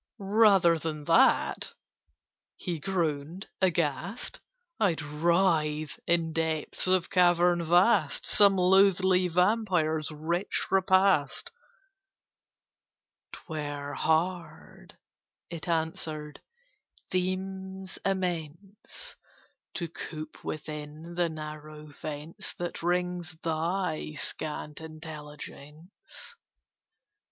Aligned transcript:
"Rather 0.17 0.79
than 0.79 1.03
that," 1.03 1.73
he 2.55 2.79
groaned 2.79 3.47
aghast, 3.61 4.39
"I'd 4.79 5.03
writhe 5.03 5.99
in 6.07 6.33
depths 6.33 6.87
of 6.87 7.11
cavern 7.11 7.63
vast, 7.63 8.25
Some 8.25 8.55
loathly 8.57 9.27
vampire's 9.27 10.09
rich 10.09 10.71
repast." 10.71 11.51
[Picture: 13.31 13.43
He 13.43 13.45
groaned 13.45 13.45
aghast] 13.45 13.45
"'Twere 13.45 13.93
hard," 13.93 14.97
it 15.51 15.67
answered, 15.67 16.41
"themes 17.11 17.99
immense 18.03 19.17
To 19.75 19.87
coop 19.87 20.43
within 20.43 21.13
the 21.13 21.29
narrow 21.29 21.91
fence 21.91 22.55
That 22.55 22.81
rings 22.81 23.37
thy 23.43 24.15
scant 24.15 24.81
intelligence." 24.81 25.91